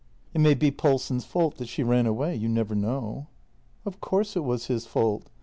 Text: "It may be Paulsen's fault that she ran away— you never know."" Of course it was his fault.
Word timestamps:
"It 0.33 0.41
may 0.41 0.55
be 0.55 0.71
Paulsen's 0.71 1.25
fault 1.25 1.57
that 1.57 1.67
she 1.67 1.83
ran 1.83 2.07
away— 2.07 2.35
you 2.35 2.49
never 2.49 2.73
know."" 2.73 3.27
Of 3.85 4.01
course 4.01 4.35
it 4.35 4.43
was 4.43 4.65
his 4.65 4.87
fault. 4.87 5.29